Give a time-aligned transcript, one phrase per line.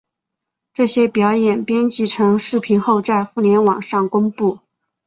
[0.73, 4.57] 这些表演编辑成视频后在互联网上公布。